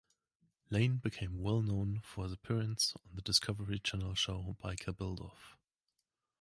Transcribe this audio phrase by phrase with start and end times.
[0.71, 5.55] Lane became well known from his appearances on the Discovery Channel show Biker Build-Off.